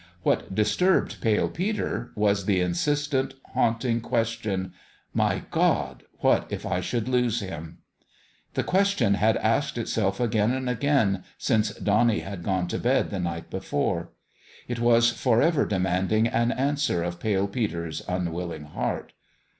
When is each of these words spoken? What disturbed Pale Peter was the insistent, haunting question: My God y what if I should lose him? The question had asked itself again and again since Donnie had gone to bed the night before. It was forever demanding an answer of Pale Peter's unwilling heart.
What 0.23 0.55
disturbed 0.55 1.21
Pale 1.21 1.49
Peter 1.49 2.11
was 2.15 2.45
the 2.47 2.59
insistent, 2.59 3.35
haunting 3.53 4.01
question: 4.01 4.73
My 5.13 5.43
God 5.51 6.01
y 6.11 6.17
what 6.21 6.51
if 6.51 6.65
I 6.65 6.81
should 6.81 7.07
lose 7.07 7.39
him? 7.39 7.77
The 8.55 8.63
question 8.63 9.13
had 9.13 9.37
asked 9.37 9.77
itself 9.77 10.19
again 10.19 10.53
and 10.53 10.67
again 10.67 11.23
since 11.37 11.69
Donnie 11.75 12.21
had 12.21 12.41
gone 12.41 12.67
to 12.69 12.79
bed 12.79 13.11
the 13.11 13.19
night 13.19 13.51
before. 13.51 14.09
It 14.67 14.79
was 14.79 15.11
forever 15.11 15.67
demanding 15.67 16.25
an 16.27 16.51
answer 16.51 17.03
of 17.03 17.19
Pale 17.19 17.49
Peter's 17.49 18.01
unwilling 18.09 18.63
heart. 18.63 19.13